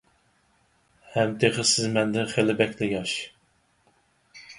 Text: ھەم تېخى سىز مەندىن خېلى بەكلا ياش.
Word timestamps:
ھەم 1.17 1.35
تېخى 1.43 1.65
سىز 1.71 1.91
مەندىن 1.97 2.31
خېلى 2.31 2.55
بەكلا 2.63 2.89
ياش. 2.95 3.13